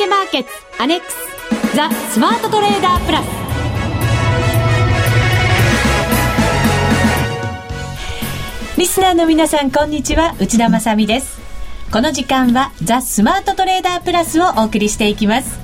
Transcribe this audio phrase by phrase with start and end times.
[0.00, 1.14] ケマーケッツアネックス
[1.76, 3.26] ザ・スマートトレーダープラス。
[8.78, 10.34] リスナーの皆さんこんにちは。
[10.40, 11.38] 内田まさです。
[11.92, 15.60] この時間はザ・スマートトレーダープラスをお送りしていきます。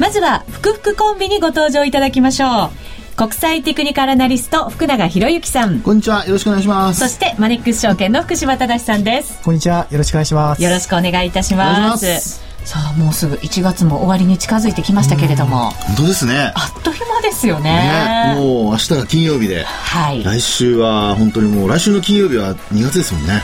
[0.00, 3.16] まずは福福コンビにご登場いただきましょう。
[3.16, 5.80] 国際テクニカルアナリスト福永博之さん。
[5.80, 6.24] こんにちは。
[6.24, 7.00] よろしくお願いします。
[7.00, 9.42] そしてマネックス証券の福島正さんです。
[9.42, 9.86] こんにちは。
[9.90, 10.62] よろしくお願いします。
[10.62, 15.70] よろしくお願いいたしますさあもうすぐ1月も終わりに近づいてきましたけれども。
[15.70, 16.52] 本当ですね。
[16.54, 18.34] あっという間ですよね。
[18.34, 23.42] ねもう明日が金曜日で、はい、来週は本当にもう来週の金曜日は2月ですもんね。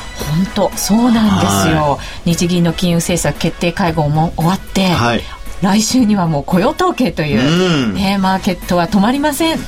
[0.55, 1.99] 本当そうなんですよ。
[2.25, 5.23] 日銀の金融政策決定会合も終わって、はい、
[5.63, 9.59] 来週にはもう雇用統計という、うん、ね、マーケットは止まりません。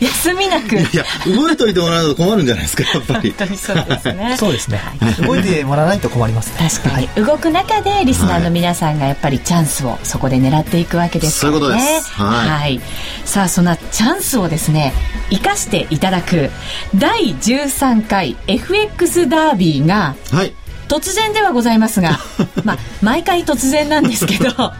[0.00, 0.76] 休みなく。
[0.76, 3.30] いや動いといてもらうと困るんじゃないですかやっぱり。
[3.30, 4.36] 本当にそうですね。
[4.38, 4.80] そうですね、
[5.26, 11.58] 動いてもらわないと困ります、ね、確かに、はい、動く中でリスナーの皆さんがやっぱりチャンスをそこで狙っていくわけですからね。
[11.58, 12.12] そういうことです。
[12.12, 12.80] はい、はい、
[13.24, 14.92] さあそんなチャンスをですね
[15.30, 16.50] 生かしていただく
[16.94, 20.54] 第13回 FX ダービーが、はい
[20.92, 22.18] 突然ではございますが、
[22.64, 24.74] まあ、毎回突然なんですけど、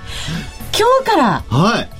[0.74, 1.44] 今日から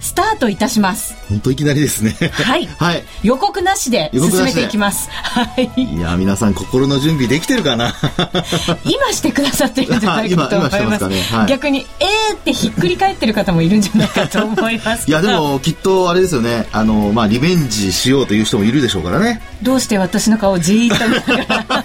[0.01, 1.15] スタートいたします。
[1.29, 2.17] 本、当、い、きなりですね。
[2.33, 2.67] はい。
[2.79, 3.05] はい。
[3.23, 5.09] 予告なしで進めていきます。
[5.11, 5.71] はい。
[5.77, 7.95] いや、皆さん心の準備できてるかな？
[8.85, 10.99] 今してくださっていかと思います。
[10.99, 16.67] すねはい、逆に、えーってひっくり返ってる方もいるんじゃないかと思いますいや、でもきっとあれですよね。
[16.73, 19.43] あの、まあ、リベンジしようという人もいるでしょうからね。
[19.63, 21.85] どうして私の顔をじーっと見ながら。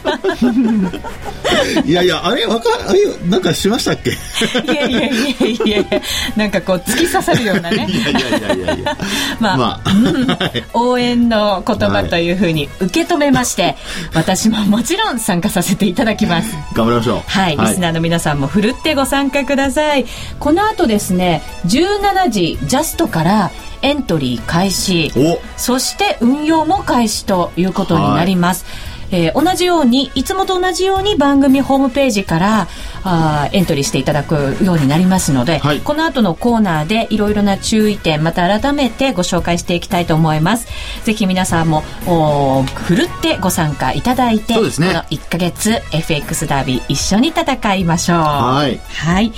[1.86, 4.12] いやいや、あれ、わか、あれ、なんかしましたっけ？
[4.12, 6.02] いやいやいやいやいや、
[6.36, 7.88] なんかこう、突き刺さるようなね。
[7.90, 8.98] いやいやいやいやいや。
[9.40, 9.92] まあ、まあ、
[10.74, 13.76] 応援の言葉というふうに受け止めまして、はい、
[14.16, 16.56] 私ももちろん参加させていただきます。
[16.74, 17.20] 頑張りましょう。
[17.28, 20.06] はい、リスナーの皆さんもふるってご参加ください。
[20.40, 25.12] この後ですね、17時ジャストからエントリー開始、
[25.56, 28.66] そして運用も開始ということになります。
[28.66, 32.68] はいえー、同じようにいつもと同じように番組ホームページから
[33.04, 40.68] あエントリーしていただくようになりますので、はい、この後のコーナーでいろいろな注意点また改めてご紹介していきたいと思います。
[41.04, 48.18] ぜひ皆さんもおふるってご参加いただいて、ね、この1か月 FX ダービー一緒に戦いましょう。
[48.18, 49.32] はい、はい、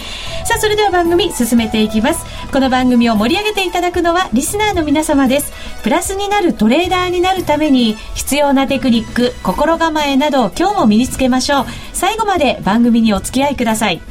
[0.45, 2.25] さあそれでは番組進めていきます。
[2.51, 5.51] この番組を盛り上げていただくのはリスナーの皆様です。
[5.83, 11.65] プラスになるトレーダーになるために必要なテクニック心構えなど今日も身につけましょう。
[11.93, 14.01] 最後まで番組にお付き合いください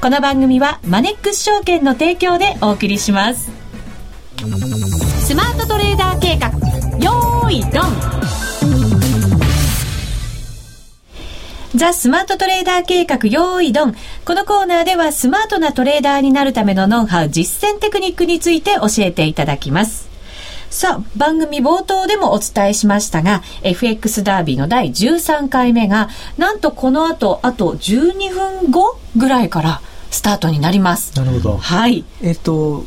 [0.00, 3.50] この番組はマネックス証券の提供でお送りします
[5.26, 6.50] スマートトレーダー計画
[6.98, 8.14] よーいドン
[11.74, 13.96] ザ・スマートトレーダー計画用意ドン。
[14.24, 20.13] このコーナーではスマートなトレーダーになるためのノウハウ、実践テクニックについて教えていただきます。
[20.74, 29.80] さあ、番組冒頭でもお伝えしましたが、FX ダービーの第13回目が、なんとこの後、あと12分後ぐらいから
[30.10, 31.16] スタートになります。
[31.16, 31.58] なるほど。
[31.58, 32.04] はい。
[32.22, 32.86] えっと、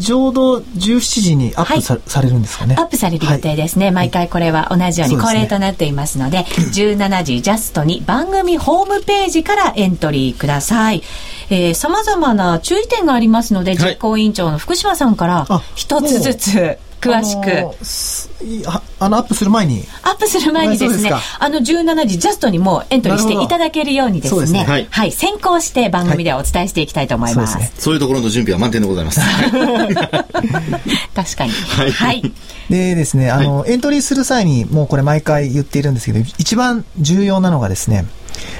[0.00, 2.74] ちょうど17時にアップさはい、されるんですかね。
[2.78, 3.86] アップされる予定ですね。
[3.86, 11.02] はい、毎回これは同じように恒例となっていますので、でね、17時ジャストに番組ホームページからエントリーください。
[11.50, 18.68] えー、様々な注意点がありますので、実行委員長の福島さんから一つずつ、詳しく。
[18.68, 19.84] ああのアップする前に。
[20.02, 21.10] アップする前にですね。
[21.38, 29.20] あの17時ジャストにもエントリーしていただけるようにですね、ね、はい、はい、先行して番組ではお伝えしていきたいと思います、はい、そうね、そういうところの準備は満点でございます。
[31.14, 31.52] 確かに。
[31.52, 32.32] はい、はい、
[32.68, 38.06] でですねあの、エントリーする際にもうこれ毎回言っているんですけど一番重要なのがですね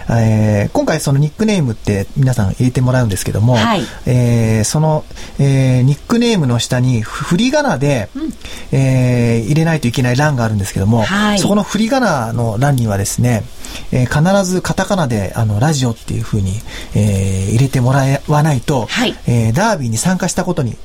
[0.09, 5.05] えー、今回そのニックネームって皆さん入れてもらうんですけども、はい、えー、その、
[5.39, 8.33] えー、ニックネームの下に振り仮名で、うん、
[8.73, 13.45] えー、入れないといけない欄があるんですけども、はい、そこの振り仮名の欄にはですね、
[13.93, 16.53] えー、必ずカタカナであのラジオっていうふうに、
[16.95, 20.77] えー、入れてもらわないと、はい、えー、ダービーに参加したことに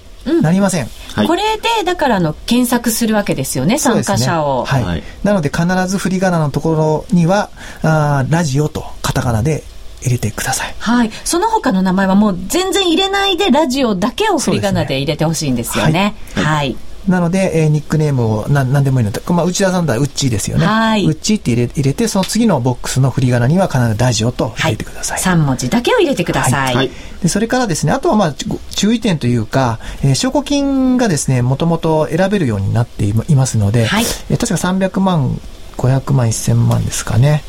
[0.42, 7.50] なりません、はい、これでだからの検索するわけですよね参加者を、ね、はい、なので必ず振り仮名のところには
[7.83, 9.63] あラジオとカタカナで
[10.01, 10.75] 入れてください。
[10.77, 11.12] はい。
[11.24, 16.16] その他の名前はもう全然入れないで、ラジオだけを振り仮名で入れてほしいんですよね。
[16.36, 16.77] はい、はい
[17.07, 20.66] なので、えー、ニックネームを何何でもいいので、まあ、内田さんだったらウッチーですよね。
[20.66, 21.06] はい。
[21.06, 25.22] ウッチーって入れ入れて、その次のボックスの振り仮名には必ずラジオと入れてください。
[25.22, 26.75] はい、3文字だけを入れてください。
[26.75, 26.92] はい。
[27.22, 28.36] でそれからですね、あとはまあ、
[28.72, 34.04] 注意点というか、えー、証拠金がですね、もともと選べるようになっていますので、はい。
[34.30, 35.40] えー、確か300万
[35.77, 37.44] 500万、1000万ですかね。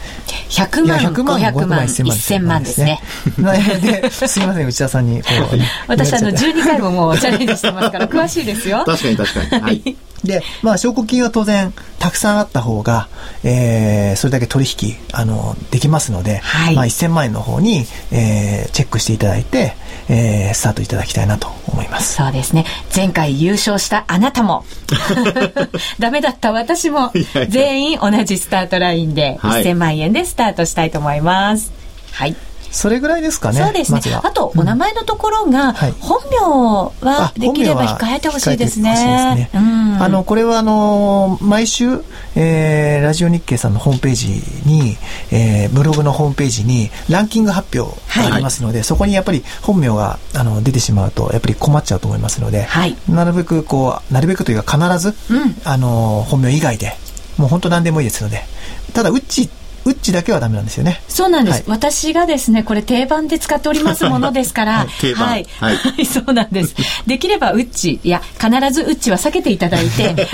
[0.51, 3.01] 100万、100万、500万、1000万ですね。
[3.81, 5.59] で、すいません、内田さんにこう。
[5.89, 8.83] 私、あの、12回ももうチャレンジしてますから、詳しいですよ。
[8.87, 9.63] 確かに確かに。
[9.63, 9.97] はい。
[10.25, 13.09] で、まあ、証拠金は当然、たくさんあった方が、
[13.45, 19.75] えー、それだけ取引、あの、できますので、はい、まあ、1000万円の方に、えー、チェックしていただいて、
[20.09, 22.15] えー、スタートいただきたいなと思います。
[22.15, 22.65] そうですね。
[22.95, 24.65] 前回優勝したあなたも、
[25.99, 27.13] ダメだった私も、
[27.49, 31.73] 全員同じスタートラインで、1000万円でスタートしたいと思います。
[32.13, 32.37] はい
[32.77, 33.63] それぐらいですかね。
[33.63, 34.01] そうですね。
[34.23, 39.51] ま、あと、お名前のところが、本名はできれば控えてほしいですね。
[39.99, 44.99] あの、これはあの、毎週、えー、ラジオ日経さんのホームページに、
[45.31, 56.95] えー、ブログのホームページにランキング発表がありますので、はい、そこにやっぱり本名があの出てしまうと、やっぱり困っちゃうと思いますので、はい、なるべくこう、なるべくというか必ず、うん、あの、本名以外で、
[57.39, 58.43] もう本当何でもいいですので、
[58.93, 59.49] ただ、うち
[59.87, 61.01] ウッチだけはダメなんですよね。
[61.09, 61.55] そうなんです。
[61.55, 65.29] はい、私がですね、これ定番で使っておりますものですから、定番。
[65.29, 65.47] はい。
[65.61, 66.75] はい、そうなんです。
[67.07, 70.29] できればウッチ、いや、必ずウッチは避けていただいて、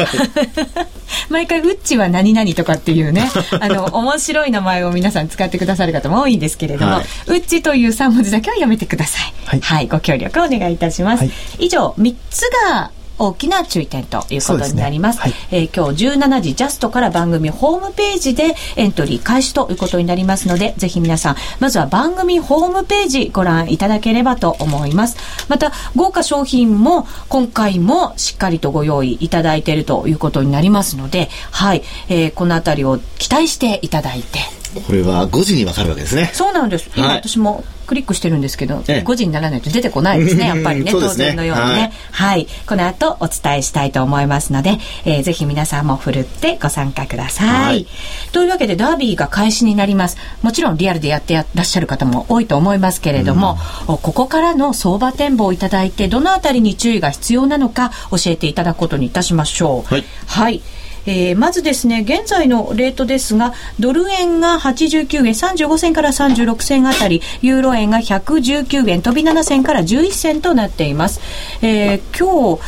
[1.29, 9.35] 毎回ウッチは何々とかっていうね、 あの、面白い名前を皆さん使ってくださる方も多いんですけれども、はい、ウッチという3文字だけはやめてください。
[9.45, 9.61] はい。
[9.61, 11.25] はい、ご協力お願いいたします。
[11.59, 12.41] 以上、3つ
[12.71, 12.91] が
[13.23, 15.21] 大きな注意点ということになります。
[15.21, 25.17] すねはい、えー、今日17時ジャストから番組ホームページでエントリー開始ということになりますので、ぜひ皆さん、まずは番組ホームページご覧いただければと思います。
[25.49, 34.41] また、豪華商品も今回もしっかりとご用意いただいているということになりますので、はい、えー、このあたりを期待していただいて、
[34.81, 36.31] これは5時にわかるわけですね。
[36.33, 36.91] そうなんです。
[36.97, 42.31] 今、私もクリックしてるんですけど、ええ、5時にならないと出てこないですね、 やっぱりね、ね当然のようにね、はい。
[42.31, 42.47] はい。
[42.67, 47.49] この後お伝えしたいと思いますので、えー、ぜひ皆さんもふるってご参加ください。
[47.49, 47.87] はい、
[48.33, 50.17] というわけで、ダービーが開始になります。
[50.43, 53.59] もちろんリアルでやってらっしゃる方も多いと思いますけれども、
[53.89, 59.95] うん、ここからの相場展望をいただいて、どのあたりに注意が必要なのか教えていただくことにいたしましょう。
[59.95, 60.05] はい。
[60.27, 60.63] はい
[61.07, 71.21] えー、まずですね、現在のレートですが、ドル円が89円35銭から36銭あたり、ユーロ円が119円飛び7銭から11銭となっています。
[71.63, 72.63] えー、今日、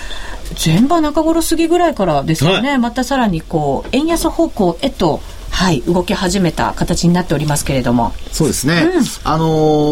[0.65, 5.21] 前場中頃過ぎぐらいからですよね、はい、またさらにこう、円安方向へと
[5.55, 8.12] はい、動き始めた形になっておりますけれども。
[8.33, 8.91] そうですね。
[8.93, 9.47] うん、あの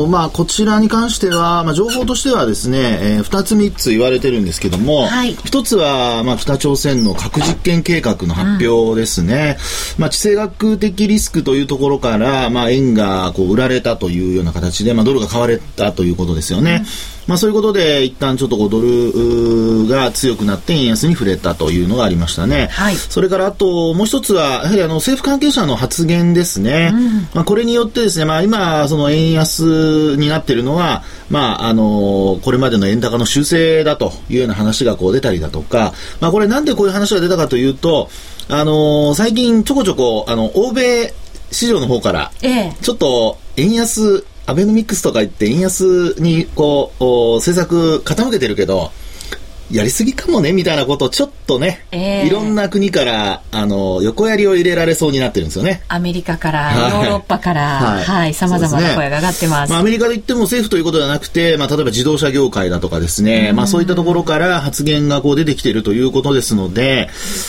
[0.06, 9.56] ー、まあ、こちらに関しては、まあ、情報としてはですね、えー、2つ3つ言われてるんですけども、はい、1つは、まあ、北朝鮮の核実験計画の発表ですね。
[9.96, 16.84] うん、まあ、地政学的リスクというところから、まあ、円がこう売られたというような形で、まあ、ドルが買われたということですよね。
[17.26, 22.68] うんまあ、そういうことで一旦ちょっとこうドルが強くなって円安に触れたというのがありましたね。
[22.72, 26.90] はい、それからあともう一つはやはりあの政府関係者の発言ですね。
[26.92, 38.10] うん、まあ、これによってですね、まあ、今その円安になっているのは、まあ、あのこれまでの円高の修正だというような話がこう出たりだとか、まあ、これなんでこういう話が出たかというと、
[38.48, 41.14] あの最近ちょこちょこあの欧米
[41.50, 42.32] 市場の方から、
[42.80, 48.90] ちょっと円安アベノミクスとか言って円安にこう政策傾けてるけど
[49.72, 55.82] やりすぎかもねみたいなことをちょっとね、えー、いろんな国からあの横やりを入れられそうになってるんですよね。
[55.88, 59.70] アメリカから、ヨーロッパから、はい、さまざまな声が上がってます。
[59.70, 67.08] まあ、アメリカで言っても政府ということではなくて、まあ、例えば自動車業界だとかですね、まあ、そういったところから発言がこう出てきているということですので、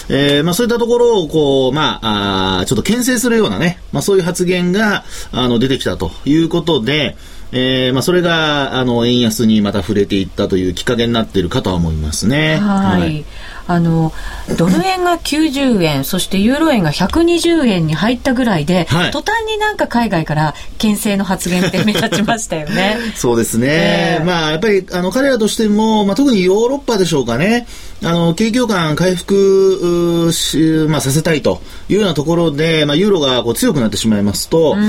[0.10, 7.18] えー、まあ、そういったところをこう、まあ、あちょっと牽制するようなね、まあ、そういう発言があの出てきたということで、
[7.56, 12.58] えーまあ、それがあの円安にまた触れていったというきっかけになっているかとは思いますね。
[12.58, 13.26] はい、はい
[13.68, 14.12] あの
[14.58, 22.98] ドル円が90円そしてユーロ円が120円に入ったぐらいで、はい、途端になんか海外から牽制の発言って目立ちましたよね。
[23.16, 27.68] そうですね、えー、まあやっぱりあの彼らとしても、まあ、特にヨーロッパでしょうかね。
[28.06, 30.58] あの景況感回復し、
[30.90, 34.80] まあ、させたいというようなところで、まあ、ユーロがこう強くなってしまいますと、あ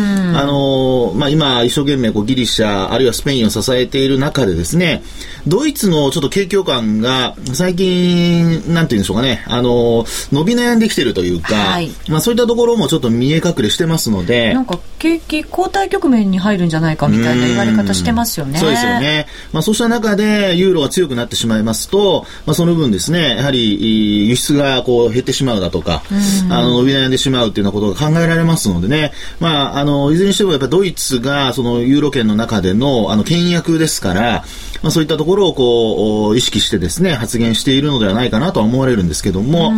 [0.44, 5.04] のまあ、今一生懸命こうギリシャあるいはスペインを支えている中でですね
[5.46, 14.54] ドイツのちょっと景況感が最近なんていうんでしょうかね、あの、伸び悩んできてるというか、はい、まあそういったところもちょっと見え隠れしてますので。
[14.54, 18.58] なんか景気後退局面に入るんじゃないかみたいな言われ方してますよね。
[18.58, 19.26] そうですよね。
[19.52, 26.02] まあそうした中でユーロが強くなってしまいますと、まあその分ですね、やはり輸出がこう減ってしまうだとか、
[26.48, 34.44] あの伸び悩んでしまうというようなことが考えられますのでね、まああの、いずれにしてもやっぱドイツがそのユーロ圏の中でのあの倹約ですから、
[34.82, 39.72] まあそういったところをこう意識してですね、発言しているのではないかなとは思われるんですけども、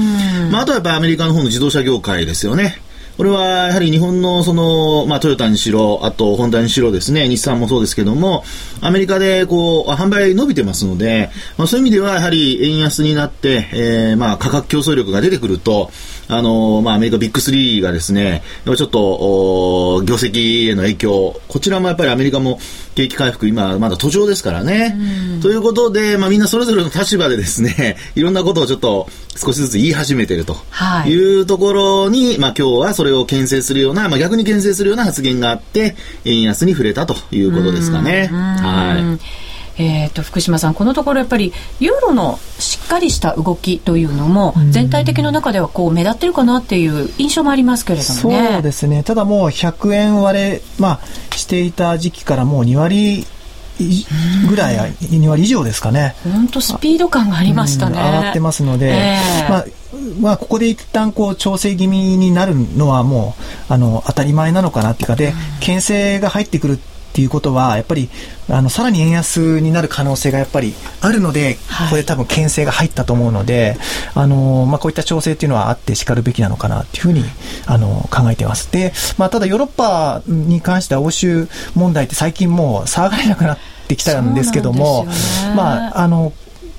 [0.51, 2.81] まあ、あとはやっぱりアメリカの方の自動車業界ですよね。
[3.17, 8.45] これはやはり日本のその、まあ、トヨタにしろ、あとホンダにしろですね、日産もそうですけども、
[8.83, 15.91] アメリカでこう、販売伸びてますので、まあ、そういう意味ではやはり円安になって、えー、まあ、価格競争力が出てくると、
[16.29, 22.59] あのまあ、アメリカビッグ3がですね、ちょっと、業績への影響、こちらもやっぱりアメリカも
[22.97, 24.95] 景気回復、今まだ途上ですからね。
[25.41, 30.57] ということで、まあ、みんなそれぞれの立場でですね、いろんなことをちょっと少しずつ言い始めていると
[31.07, 38.27] いうところに、はい、まあ、今日はそれを牽制するような、まあ、逆に牽制するような発言があって、円安に触れたということですかね。
[38.27, 39.47] はい。
[39.79, 48.53] えーと、福島さん、このところやっぱりユーロのしっかりした動きというのも、全体的の中ではこう目立ってるかなっていう印象もありますけれどもね。
[48.55, 53.27] そうですね、ただもう100円割れ、まあ、していた時期からもう2割
[54.49, 56.15] ぐらい、2割以上ですかね。
[56.25, 57.97] 本当スピード感がありましたね。
[57.97, 59.65] 上がってますので、えー、まあ、
[60.21, 63.35] まあ、ここで一旦こう調整気味になるのはも
[63.69, 68.09] う、あの、当たり前なのかなっていうか、で、牽制が入ってくるっていうことは、やっぱり、
[68.49, 73.77] あの、さらに円安になる可能性がやっぱりあるので、はい、これ多分牽制が入ったと思うので、
[74.15, 77.25] あの、まあ、こういった調整っていうのはあってしかるべきなのかなっていうふうに、
[77.67, 78.71] あの、考えてます。
[78.71, 83.59] で、まあ、ただヨーロッパに関しては欧州問題って最近もう騒がれなくなっ
[83.89, 85.07] てきたんですけども、
[85.55, 86.33] まあ、あの、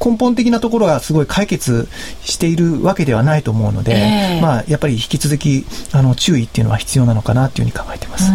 [0.03, 1.87] 根本的なところがすごい解決
[2.21, 8.31] しているわけではないと思うので、えー、まあ、やっぱり引き続きあの注意っていうのは必要なのかなというふうに考えてます、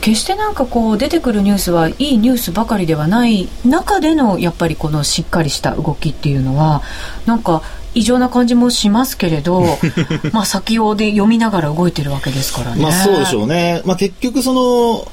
[0.00, 6.82] 決してなんかこう出てくるニュースはいいニュースばかりではない中でのやっぱりこのしっかりした動きっていうのは
[7.26, 7.62] なんか
[7.94, 9.64] 異常な感じもしますけれど
[10.32, 12.82] まあ先をで読みながら動いてるわけですからね。
[12.82, 13.82] まあそうでしょうね。
[13.84, 15.10] まあ結局その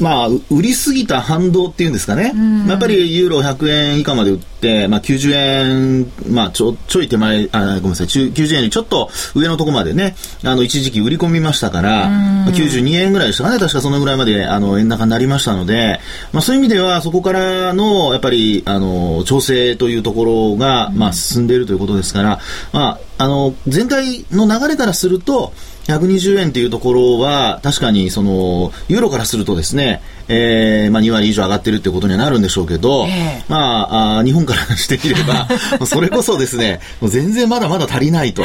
[0.00, 2.32] まあ、売りすぎた反動っていうんですかね、
[2.68, 16.00] やっぱりユーロ100円以下まで売って、まあ、90円、まあ、ちょちょい手前あ、ごめんなさい、90円よりちょっと上のところまでね、あの一時期売り込みましたから、まあ、92円ぐらいでしたかね、確かそのぐらいまであの円高になりましたので、
[16.32, 22.40] まあ、そういう意味では、そこからのやっぱりあの調整というところが、まあ、進んでいるということですから、
[22.72, 25.52] まあ、あの全体の流れからすると、
[25.84, 35.48] 120円というところは、確かにその、ユーロからするとですね、えー、まあ2割以上上がってるってことにはなるんでしょうけど、えー、まああ、日本からしてみれば、
[35.86, 38.42] それこそですね、もう全然まだまだ足りないと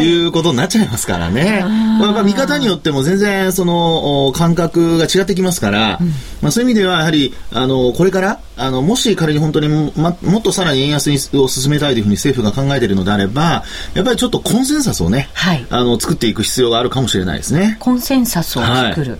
[0.00, 1.64] いうことになっちゃいますからね。
[2.00, 6.08] まあ、やっぱ見方によっても全然その感覚が違ってきますから、うん、
[6.40, 13.64] まあそういう意味ではやはり、あの、これから、あの、もし仮に本当にも,、ま、もっとさらに円安を進めたいというふうに政府が考えているのであれば、
[13.94, 17.76] やっぱりちょっとコンセンサスをね、はい、あの、作っていく必要があるかもしれないですね。
[17.80, 18.76] コンセンサスを作る。
[18.76, 19.18] はいうん、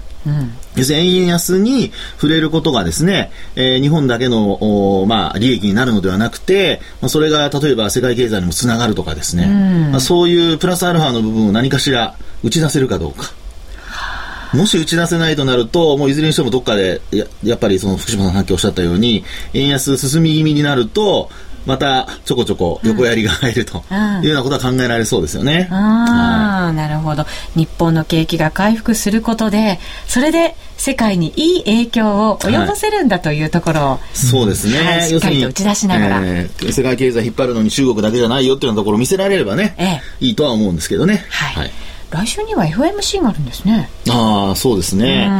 [0.77, 13.33] 要するに円安に触れることがですね、えー、日本だけの、まあ、利益になるのではなくて、まあ、それが例えば世界経済にもつながるとかですね、うん、まあ、そういうプラスアルファの部分を何かしら打ち出せるかどうか。
[14.55, 19.25] もし打ち出せないとなると、もういずれにしてもどっかで、ややっぱりその福島さんさっきおっしゃったように、
[19.55, 21.31] 円安進み気味になると、
[21.67, 23.83] またちょこちょこ横やりが入ると
[24.23, 25.69] いうようなことは考えられそうですよね。
[25.71, 27.25] うん、ああ、はい、なるほど。
[27.55, 41.25] 日本の景気が回復することで、それで世界にいい影響を及ぼせるんだというところを、はい、そうですね、はい、しっかりと打ち出しながら、えー、世界経済引っ張るのに中国だけじゃないよっていうところを見せられればね、ええ、いいとは思うんですけどね。
[41.31, 41.71] はい、はい
[42.13, 43.89] 来週には FMC があるんですね。
[44.11, 45.31] ああ、そうですね。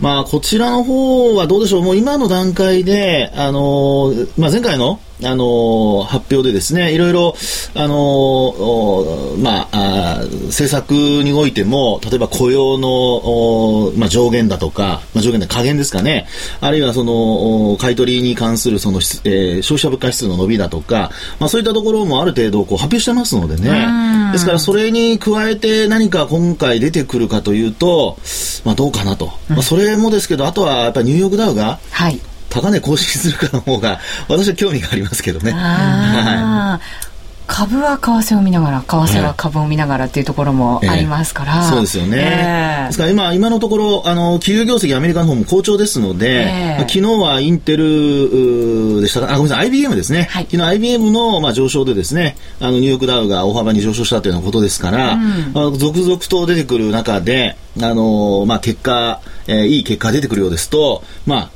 [0.00, 1.82] まあ、こちらの方はどうでしょう。
[1.82, 7.34] もう今の段階で、あのー、まあ、前回のあの発表でですね、いろいろ、
[7.74, 16.26] あのまあ政策においても、例えば雇用の、まあ、上限だとか、まあ、上限で加減ですかね、
[16.60, 28.18] あるいはその、買取に関するその、えー、消費者物価指数の伸びだとか、まあ、そういったところもある程度こう発表してますのでね、ですからそれに加えて何か今回出てくるかというと、
[28.64, 29.32] まあ、どうかなと。
[29.48, 32.20] まあ、それもですけど、あとはやっぱりニューヨークダウが、はい
[32.60, 35.52] 高値更新するかの方が私は興味がありますけどね。
[35.52, 37.16] はい。
[37.46, 49.32] 株は為替を見ながら為替は株を見ながらっていうところもありますから、えー、そうですよね、えー、ですから今今のところあの企業業績アメリカの方も好調ですので、えー、昨日はインテルでしたか？
[49.32, 49.66] あごめんなさい。
[49.66, 61.55] IBM ですね、はい、昨日 IBM の、まあ、上昇でですねあのニューヨークダウが大幅に上昇したというようなことですから、うん、まあ、続々と出てくる中であの、まあ、結果、えー、いい結果が出てくるようですとまあ多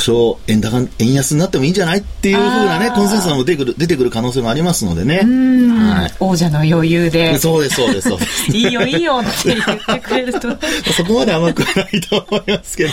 [0.00, 5.18] 少円高、円安になってもいいんじゃないっていうふうなね、コンセンサスも出てくる、出てくる可能性もありますのでね。
[5.18, 7.38] はい、王者の余裕で。
[7.38, 8.50] そうです、そうです、そうです。
[8.50, 10.48] いいよ、いいよって言ってくれると。
[10.92, 12.90] そこまで甘くはないと思いますけど。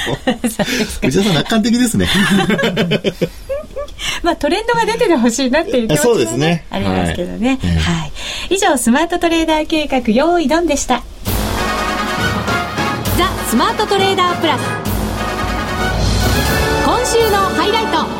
[1.02, 2.08] 内田さん、楽観的ですね。
[4.22, 7.60] まあ、トレンドが出ててほしいなっていう気持ちも、ね、ですね、ありますけどね。
[7.62, 7.76] はい。
[7.76, 8.12] はい、
[8.56, 11.02] 以上、スマートトレーダー計画、用意ドンでした。
[13.48, 14.97] スマートトレーダープラス今
[17.10, 18.17] 週のハイライト。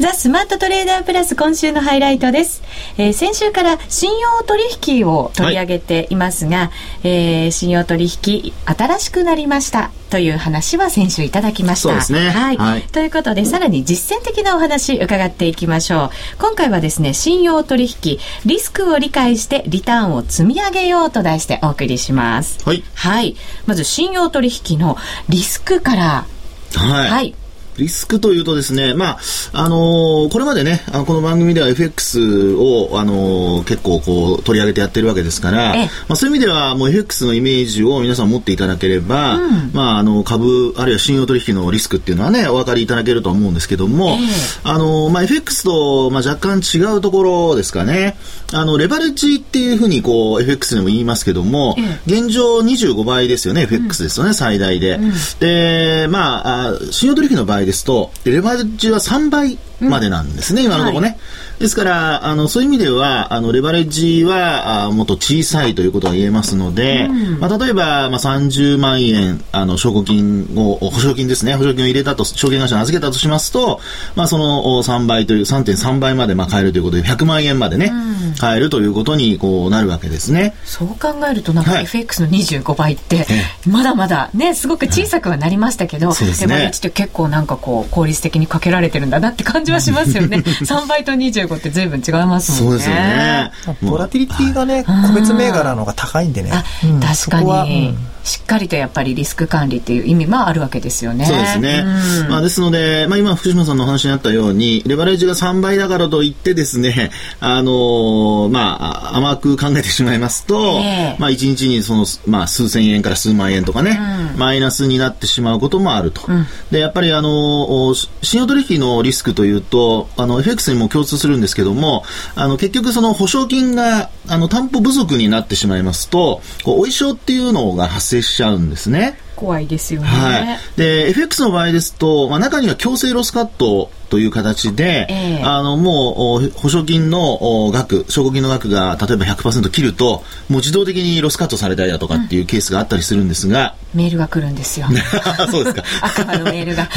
[0.00, 2.62] ザ・スマートトレーダープラス今週のハイライトです。
[2.98, 4.60] えー、先週から信用取
[5.00, 6.64] 引を取り上げていますが、は
[7.04, 11.90] い、えー、信用取引新しくなりましたという話は先週いただきました。
[11.90, 12.28] そうですね。
[12.28, 12.56] はい。
[12.56, 16.10] はい、ということで、さらに実践的なお話伺っていきましょう。
[16.40, 22.58] 今回はですね、信用取引、リスクを理解してリターンを積み上げようと題してお送りします。
[22.64, 22.82] はい。
[22.94, 23.36] はい。
[23.66, 24.96] まず、信用取引の
[25.28, 26.26] リスクから、
[26.74, 27.10] はい。
[27.10, 27.34] はい
[27.78, 29.18] リスクというとですね、まあ、
[29.52, 44.18] あのー、これまでね、あのこの番組では FX を、あのー、結構こう取り上げてやってるわけですから、まあ、そういう意味ではもう FX のイメージを皆さん持っていただければ、うん、まあ、あの、株、あるいは信用取引のリスクっていうのはね、お分かりいただけると思うんですけども、
[44.62, 48.16] あのー、まあ、FX と、まあ、若干違うところですかね。
[48.52, 51.76] あの、レバレッジっていうふうにこう、FX でも言いますけども、
[52.06, 54.96] 現状25倍ですよね、FX ですよね、うん、最大で。
[54.96, 61.08] うん、で、まあ、信用取引の場合ですと、レバレッジは3倍までなんですね、今のところね。
[61.08, 61.18] はい
[61.58, 73.80] ですから、あの、そういう意味では、あの、レバレッジは、あもっと小さいということが言えますので、うん、まあ、例えば、まあ、30万円、あの、証拠金を、保証金ですね、保証金を入れたと、証券会社に預けたとしますと、
[74.16, 80.54] まあ、その3倍という、3.3倍まで、まあ、買えるということで、100万円までね、うん、買えるということに、こう、なるわけですね。
[80.64, 83.26] そう考えると、なんか FX の25倍って、
[83.66, 90.38] まだまだ、ね、すごく小さくはなりましたけど、はい、レバレッジって結構なんかこう、効率的にかけられてるんだなって感じはしますよね。
[90.64, 92.76] 3倍と25って随分違いますもんね。
[92.76, 93.52] そうですよね。
[93.82, 96.52] ボラティリティがね、個別銘柄の方が高いんでね。
[97.00, 97.94] 確かに。
[98.24, 101.26] しっかりとやっぱりリスク管理っていう意味もあるわけですよね。
[101.26, 101.84] そうですね。
[102.24, 107.10] うん、まあですので、まあ今福島さんの話にあったように、レバレッジが3倍だからといってですね、
[107.40, 114.00] あのー、まあ甘く考えてしまいますと、えー、まあ1日にその、まあ数千円から数万円とかね、
[114.32, 116.22] うん、マイナスになってしまうこともあると。
[116.26, 129.18] うん、で、やっぱりあのー、信用取引のリスクというと、あの、FX にも共通するんですけども、あの、結局その保証金が、あの、担保不足になってしまいますと、こう、お衣装っていうのが発生しちゃうんですね。
[129.36, 130.06] 怖いですよね。
[130.06, 130.58] はい。
[130.76, 144.86] で、FX の場合ですと、まあ、中には強制ロスカットという形で、えー、あの、もう、保証金の額、証拠金の額が例えば100%切ると、もう自動的にロスカットされたりだとかっていうケースがあったりするんですが、うん、メールが来るんですよ。
[145.50, 145.82] そうですか。
[146.00, 146.88] 悪魔のメールが。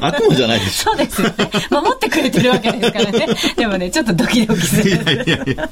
[0.00, 1.50] 悪魔じゃないです そうですよね。
[1.68, 3.28] 守ってくれてるわけですからね。
[3.58, 4.88] でもね、ちょっとドキドキする。
[4.88, 5.68] いやいやいや。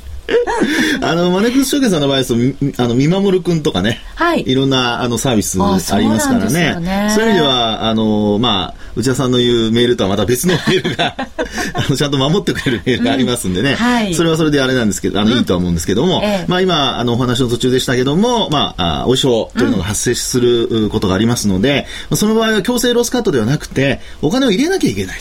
[1.01, 4.45] あの、マネックス証券さんの場合ですと、あの、見守るくんとかね、はい。
[4.47, 6.73] いろんな、あの、サービスありますからね。
[6.75, 11.17] そうねいう意味では、あの、まあ、内田さんの言うメールとはまた別のメールが
[11.75, 13.77] あのちゃんと守ってくれるメールがありますんでね、うん。
[13.77, 25.21] はい、それはそれであれなんですけど、あの、いいとは思うんですけども、ええ、まあ今、あの、お話の途中でしたけども、まあ、あお衣装というのが発生することがありますので、うん、その場合は強制ロスカットではなくて、お金を入れなきゃいけない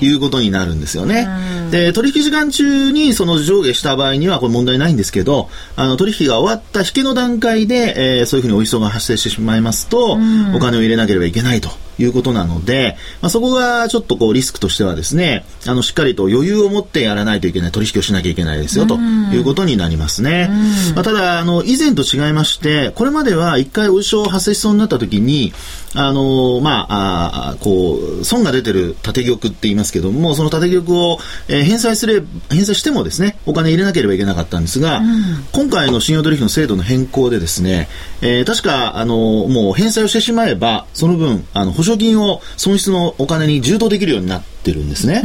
[0.00, 0.16] とい。
[0.16, 1.24] うことになるんですよね。
[1.24, 10.18] はい、で、取引時間中にその上下した場合にはこれ問題ないんですけど、あの、取引が終わった引けの段階で、えー、そういうふうにお衣装が発生してしまいますと、
[10.54, 20.50] お金を入れなければいけないということなので、まあ、そこがちょっとこうリスクとしてはですね、あの、しっかりと余裕を持ってやらないといけない、取引をしなきゃいけないですよ、ということになりますね。
[20.94, 25.52] まあ、ただ、あの、以前と違いまして、これまでは一回お衣装発生しそうになった時に、
[25.94, 37.88] あの、まあ、あこう、損が出てる縦玉って言いますけども、その縦玉を、えー、返済すれ、返済してもですね、お金入れなければいけなかったんですが、うん、今回の信用取引の制度の変更でですね、
[38.20, 45.22] えー、確か、あの、もう返済をしてしまえば、その分、あの、保証金を損失のお金に充当できるようになってるんですね。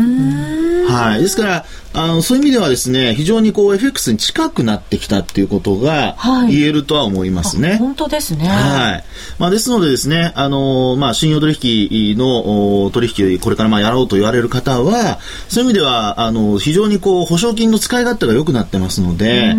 [0.88, 1.22] はい。
[1.22, 6.16] ですから、あの、そういう意味ではですね、非常にこう FX に近くなってきたっていうことが
[6.48, 7.70] 言えるとは思いますね。
[7.70, 8.48] はい、本当ですね。
[8.48, 9.04] はい。
[9.40, 19.56] まあ、ですのでですね、あの、まあ、信用取引の取引これからまあやろうと言われる方は、そういう意味では、あの、非常にこう、保証金の使い勝手が良くなってますので、あ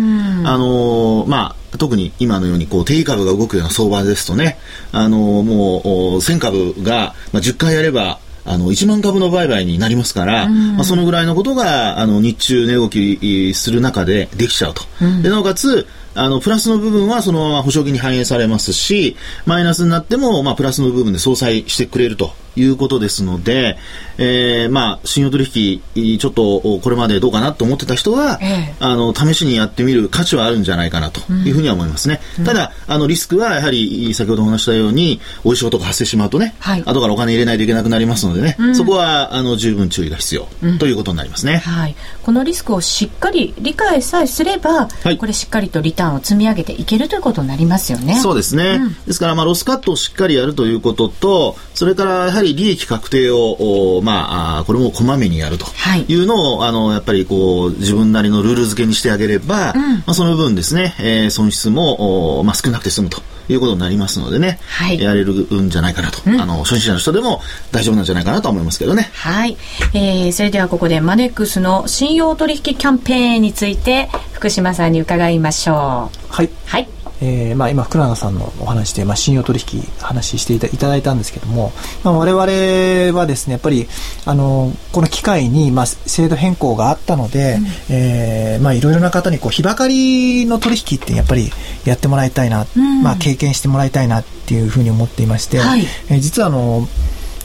[0.57, 4.59] の、まあ、特に今のようにこう定位株が動くような相場ですとね、
[4.91, 5.81] あのもう
[6.17, 14.83] 1000株が、まあ、10回やればあの、1万株の売買になりますから、まあ、そのぐらいのことが、あの、日中値動きする中でできちゃうと。
[15.21, 23.77] で、なおかつ、あの、プラスの部分はそのまま保証金に反映されますし、マイナスになっても、まあ、プラスの部分で相殺してくれるということですので、
[24.17, 32.19] えー、まあ、信用取引、ちょっとこれまでどうかなと思ってた人は、えあの、試しにやってみる価値はあるんじゃないかなというふうには思いますね。
[32.39, 41.57] うん、ただ、あの、リスクはやはり、先ほどお話したように、おいしいことが発生しまうとね、はい、後からお金入れないといけなくなりますのでね、うん、そこは、あの、十分注意が必要、うん、ということになりますね。
[41.57, 41.95] はい。
[42.23, 48.15] このリスクをしっかり理解さえすれば、はい、これしっかりとリターンを積み上げていけるということになりますよね。
[48.15, 48.79] そうですね。
[49.07, 55.65] ですから、まあ、ロスカットをしっかりやるということと、それから、やはり利益確定を、まあ、これもこまめにやると
[56.07, 63.21] いうのを、はい、あの、やっぱりこう、自分なりのルール付けにしてあげれば、うん、まあ、その分ですね、えー、損失も、まあ、少なくて済むと。
[63.49, 69.09] いうことになりますのでね、はい、やれるんじゃないかなと、うん、あの初心者の人でも大丈夫なんじゃないかなと思いますけどね。
[69.13, 69.57] はい、
[69.93, 76.33] えー、それではここでマネックスの信用取引キャンペーンについて福島さんに伺いましょう。
[76.33, 76.49] はい。
[76.65, 76.87] はい。
[77.25, 81.71] えーまあ、今福永さんのお話で、まあ、信用取引話していただいたんですけども、
[82.03, 83.87] まあ、我々はですねやっぱり
[84.25, 87.59] あのこの機会に、まあ、制度変更があったので、
[87.89, 91.49] うん、えー、まあ、いろいろな方にこう日ばかりの取引ってやっぱり
[91.85, 96.87] やってもらいたいな、うん、まあ、経験してもらいたいなっていうふうに思っていまして、はい、えー、実はあの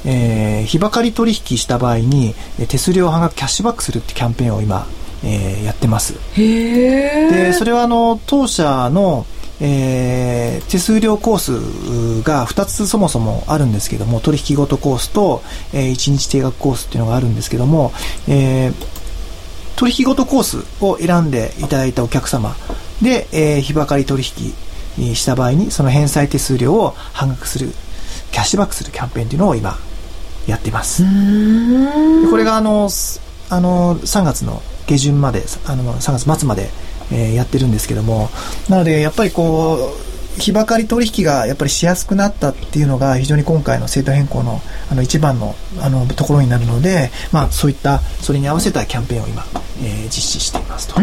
[0.05, 2.33] えー、日ばかり取引した場合に
[2.69, 4.87] 手数料半額キャッシュバックするってキャンペーンを今、
[5.25, 6.15] えー、やってます。
[6.37, 9.27] でそれはあの当社の
[9.61, 11.39] えー、手数料コー
[12.21, 15.43] スが2つそもそもあるんですけども取引ごとコースと、
[15.73, 17.93] えー、1日定額コースっていうのがあるんですけども、
[18.29, 18.73] えー、
[19.77, 22.55] 取引ごとコースを選んでいただいたお客様
[23.03, 27.73] で、えー、日ばかり取引した場合にその返済手数料を半額する
[28.33, 29.77] キャッシュバックするキャンペーンっていうのを今
[30.47, 31.05] やっています。
[32.31, 32.89] これがあの
[33.51, 36.71] あの3月の下旬まであの3月末まで
[37.13, 38.31] えー、やってるんですけども、
[38.69, 49.43] なので、やっぱりこう、日ばかり取引がやっぱりしやすくなったっていうのが非常に今回の制度変更のあの一番のあのところになるので、まあ、そういったそれに合わせたキャンペーンを今、
[49.83, 51.01] えー、実施していますと。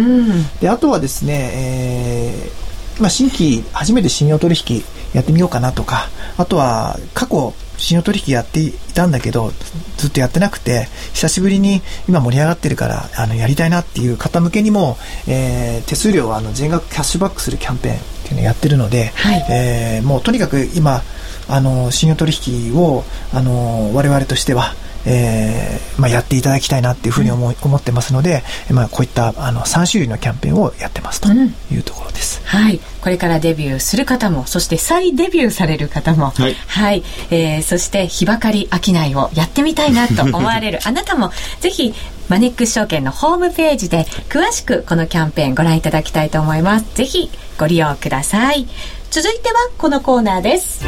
[0.62, 9.52] であとはですね、えーまあ、新規初めて信用取引やってみようかなとかあとは過去信用取引やっていたんだけど、
[9.98, 21.02] ずっとやってなくて、久しぶりに今盛り上がってるから、あの、やりたいなっていう方向けにも、えー、手数料はあの全額キャッシュバックするキャンペーンっていうのをやってるので、はい、えー、もうとにかく今、
[21.48, 24.74] あの、信用取引を、あの、我々としては、
[25.06, 31.30] えーまあ、やっていただきたいなっていうふうに思,、思ってますので、まあ、こういったあの3種類のキャンペーンをやってますと。
[31.30, 32.80] いうところです、うん、はい。
[33.02, 36.32] これからデビューする方もそして再デビューされる方も。
[36.32, 41.94] はい、はい、えー、そして日ばかり商いをやってみたいなと思われる あなたもぜひ
[42.30, 46.86] マネックス証券のホームページで詳しくこのキャンペーンご覧いただきたいと思います。
[46.96, 48.68] ぜひご利用ください
[49.12, 50.84] 続いてはこのコーナーです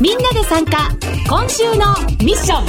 [0.00, 0.90] みんなで参加
[1.28, 2.64] 今週のミッション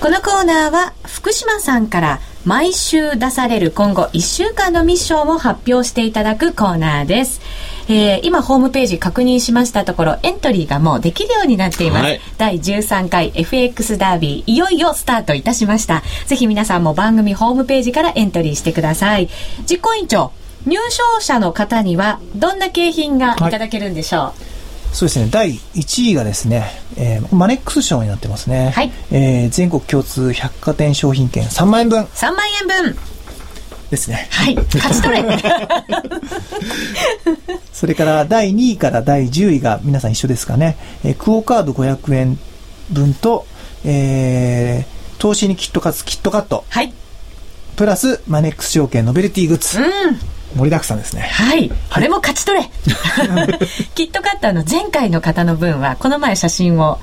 [0.00, 7.40] このコーナーは福島さんから毎週出される今後1週間のミッションを発表していただくコーナーです。
[7.88, 19.28] えー、今ホームページ確認しましたところエントリーがもうできるようになっています、はい、第13回 FX ダービーいよいよスタートいたしましたぜひ皆さんも番組ホームページからエントリーしてください
[19.68, 20.32] 実行委員長
[20.66, 24.58] 入賞者の方にはどんな景品がいただけるんでしょう、はい
[24.92, 26.64] そうですね、第1位がですね、
[26.96, 28.70] えー、マネックス賞になってますね。
[28.74, 28.90] はい。
[29.12, 32.04] えー、全国共通百貨店商品券3万円分。
[32.04, 32.96] 3万円分。
[33.90, 34.28] ですね。
[34.30, 34.54] はい。
[34.54, 35.24] 勝ち取れ。
[37.72, 40.76] それから第2位から第10位が皆さん一緒ですかね。
[41.04, 42.38] えー、クオカード500円
[42.90, 43.46] 分と、
[43.84, 46.64] えー、投資にキットカツ、キットカット。
[46.68, 46.92] はい。
[47.76, 49.80] プラス、マネックス証券ノベルティグッズ。
[49.80, 49.84] うん。
[50.56, 51.22] 盛りだくさんですね。
[51.22, 51.68] はい。
[51.68, 52.70] これも勝ち取れ。
[53.94, 56.98] キットカッターの前回の方の分は、この前写真を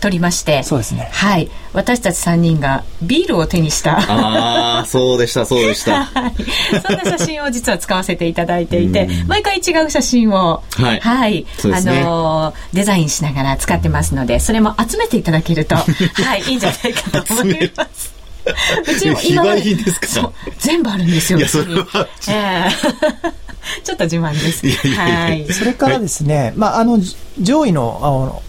[0.00, 1.08] 撮りまして、はい、そうですね。
[1.12, 1.50] はい。
[1.72, 3.98] 私たち3人がビールを手にした。
[3.98, 6.04] ああ、そうでした、そうでした。
[6.12, 6.34] はい。
[6.86, 11.00] そんな写真を実は使わせていただいていて、毎回違う写真を、はい。
[11.00, 11.34] はい。
[11.34, 15.76] ね、あのー、デザインしながら使ってますので、それも集めていただけると、
[16.22, 18.19] はい、いいんじゃないかと思います。
[18.88, 19.62] うちも今まで
[20.58, 21.38] 全部あるんですよ。
[21.38, 22.08] いや、それは。
[22.28, 23.32] えー
[23.84, 24.66] ちょっと自慢です。
[24.66, 25.52] いやいやいやはい。
[25.52, 26.98] それからですね、まあ、あの、
[27.38, 28.42] 上位の、あの、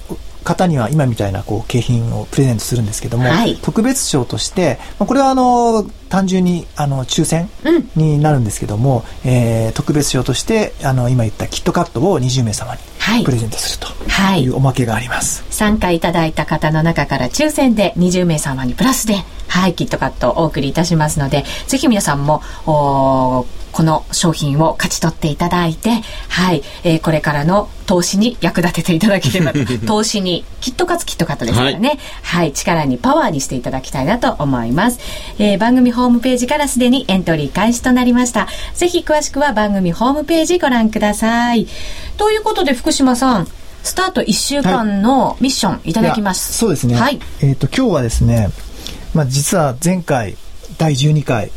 [0.43, 7.49] 方には今みたいなこう景品をプレゼントするんですけども、はい、特別賞として、まあ、これはあの単純にあの抽選
[7.95, 12.81] になるんですけども、うん、えー、特別賞としてあの今言ったキットカットを20名様に
[13.23, 13.91] プレゼントすると
[14.37, 14.47] い。
[14.47, 19.15] うおまけがあります、はい、参加いただいた方の中から抽選で20名様にプラスで
[19.51, 29.53] はい、キットカットをお送りいたしますので、ぜひ皆さんも、おこの商品を勝ち取っていただいて、はい、えー、これからの投資に役立てていただければ、
[29.87, 34.99] 投資に、キットカツキットカットですからね、はい、はい、力にパワーにしていただきたいなと思います。
[35.39, 38.47] えー、番組ホームページからすでにエントリー開始となりました。
[38.75, 41.67] ぜひ詳しくは番組ホームページご覧ください。
[42.17, 43.47] ということで、福島さん、
[43.83, 46.51] スタート1週間のミッションいただきます。
[46.51, 46.95] はい、そうですね。
[46.95, 47.19] はい。
[47.41, 48.49] えっ、ー、と、今日はですね、
[49.13, 50.37] まあ、実は前回
[50.77, 51.51] 第12回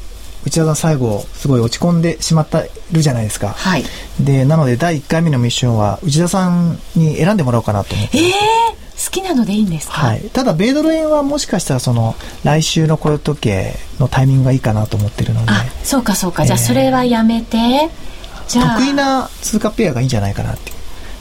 [0.46, 3.85] 内田さん最後すごい落ち込んでしまったるじゃないですか、はい、
[4.20, 8.18] でなので第1回目のミッションは内田さんに選んでもらおうかなと思って。
[8.18, 15.52] えー好きなのでいいんですか、はい、ただ米ドル円はもしかしたらその来週の雇用時計のタイミングがいいかなと思ってるので。
[15.83, 17.59] そうかそうか、えー、じゃあそれはやめて。
[18.46, 18.78] じゃあ。
[18.78, 20.70] 得意な通貨ペアがいいんじゃないかなって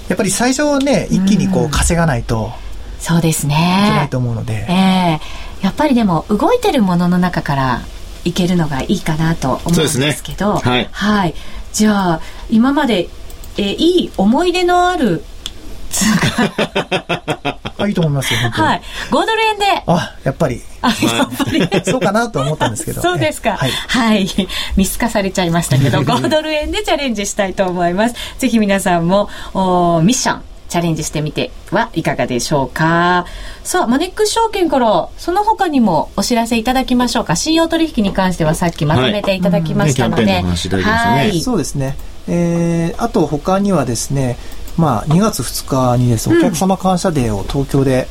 [0.07, 2.51] やっぱり最初ね一気にこう稼がないと、
[2.99, 3.55] そうですね。
[3.55, 5.65] いけないと思うので、えー。
[5.65, 7.81] やっぱりでも動いてるものの中から
[8.25, 11.36] いけるのがいいかなと思うんですけど、ね、はい、はい、
[11.73, 13.09] じゃあ今まで
[13.57, 15.23] えいい思い出のある
[15.89, 18.81] 通貨 いいと思いますよ、はい。
[19.09, 19.65] 5ドル円で。
[19.88, 20.62] あ、やっぱり。
[20.81, 21.69] あ、やっぱり。
[21.86, 23.01] そうかなと思ったんですけど。
[23.01, 23.57] そうですか。
[23.57, 23.71] はい。
[23.71, 24.29] はい。
[24.75, 28.15] 見透かされちゃいましたけど、 5ドル円でチャレンジしたいと思います。
[28.39, 30.41] ぜひ皆さんも、おミッション、
[30.73, 33.27] チャレンジしてみてはいかがでしょうか。
[33.63, 37.36] さあ、マネックス証券からその他にもお知らせいただきましょうか。
[37.36, 40.41] 信用取引に関してはさっきまとめていただきましたので。
[40.41, 41.41] はい。
[41.41, 41.95] そうですね。
[42.27, 44.36] えー、あと他にはですね、
[44.75, 48.07] まあ、2月2日にです、お客様感謝デーを東京で、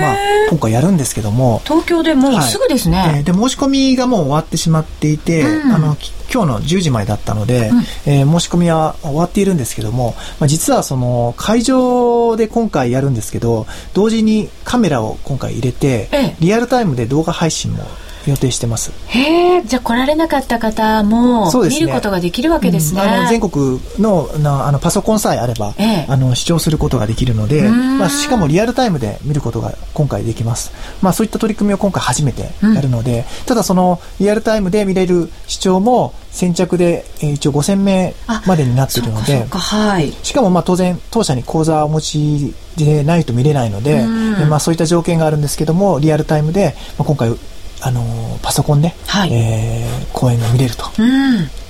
[0.00, 0.16] まあ、
[0.48, 5.96] 今回やるんですけども東京でもうすぐですね、はい、えー、で申し込みがもう終わってしまっていて、うん、あの
[6.32, 17.84] 今日の10時前だったので、うん、えー、申し込みは終わっているんですけども、まあ、実はその会場で今回やるんですけど同時にカメラを今回入れて、ええ、リアルタイムで動画配信も
[18.26, 18.92] 予定してます。
[19.06, 38.14] へえじゃあ来られなかった方も見ることができるわけですね、うん、あの全国のなあのパソコンさえあれば、ええ、あの視聴することができるので、まあ、しかもリアルタイムで見ることが今回できます、まあ、そういった取り組みを今回初めてやるので、うん、ただそのリアルタイムで見れる視聴も先着で、えー、一応5000名
[38.46, 44.04] までになっているのではい、しかもまあ当然当社に口座をお持ちでないと見れないので、
[44.48, 47.34] まあ、そういった条件があるんですけどもリアルタイムで、まあ、今回
[47.80, 50.84] あのパソコンで、はい、えー、公演が見れると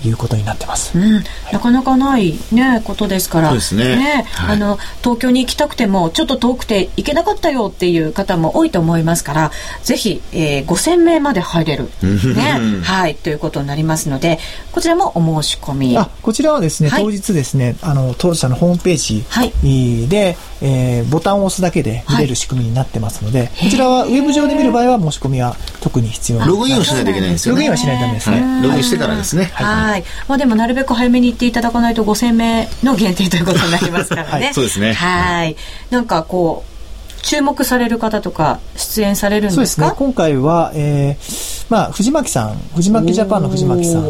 [0.06, 3.52] いうことになってます、うん、なかなかないねことですから。
[3.52, 9.50] ですね、ねはい、あの東京に行きたくてもちょっと遠くて行けなかったよっていう方も多いと思いますから
[9.82, 12.82] ぜひ、えー、5000名まで入れる、ね。
[12.82, 13.14] はい。
[13.14, 14.38] ということになりますので
[14.72, 15.98] こちらもお申し込み。
[15.98, 27.60] あこちらはですね、はい、当日ですねあの当社のホームページで、えー、ボタンを押すだけで見れる仕組みになってますので、こちらはウェブ上で見る場合は申し込みは特に必要ログインをしないといけないんですよね。
[27.62, 29.50] ログインはしないとダメですね、ログインしてからですね。
[29.54, 30.04] はい。
[30.28, 34.52] まあでもなるべく早めに行っていただかないと5000名の限定ということになりますからね。
[34.54, 34.92] そうですね。
[34.92, 35.56] はい。
[35.90, 39.56] なんかこう注目される方とか出演されるんですか？
[39.56, 39.92] そうですね。
[39.96, 44.04] 今回は、えーまあ、藤巻さん藤巻ジャパンの藤巻さん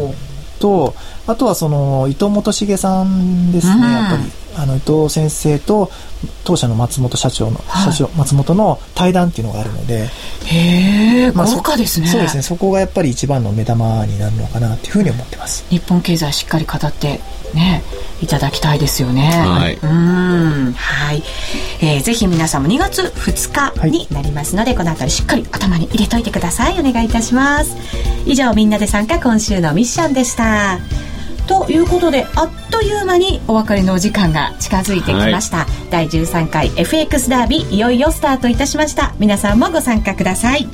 [0.59, 0.93] と
[1.27, 4.23] あとはその伊藤元重さんですね、うん、やっぱり
[4.57, 5.91] あの伊藤先生と
[6.43, 10.09] 当社の松本社長の、はい、社長松本の対談っていうのがあるので
[10.45, 12.07] へえ、まあ、豪華ですね。
[12.07, 12.43] そうですね。
[12.43, 15.65] そこがやっぱり一番の目玉になるのかなっていうふうに思ってます。
[15.69, 17.19] 日本経済しっかり語って
[17.53, 17.83] ね
[18.21, 19.29] いただきたいですよね。
[19.29, 19.75] はい。
[19.75, 20.73] うん。
[20.73, 21.23] はい、
[21.81, 26.79] えー、ぜひ皆さんも2月2日になりますので、はい、この辺りしっかり頭に入れといてください。
[26.79, 27.75] お願いいたします。
[28.25, 30.79] 以上みんなで参加今週のミッションでした
[31.49, 39.15] ということであっという間にお別れのお時間が近づいてきました、はい、第13回 FX ダービーいよいよスタートいたしました。
[39.17, 40.67] 皆さんもご参加ください。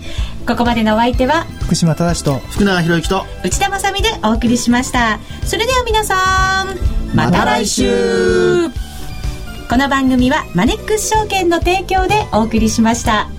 [0.46, 5.20] ここまでのお相手は福島正と福永博之と内田まさでお送りしました。
[5.46, 8.70] それでは皆さんまた来週。
[9.70, 13.30] この番組はマネックス証券の提供でお送りしました。